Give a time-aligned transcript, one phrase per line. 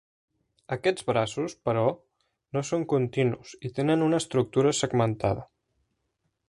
[0.75, 1.83] Aquests braços, però,
[2.57, 5.49] no són continus i tenen una estructura segmentada.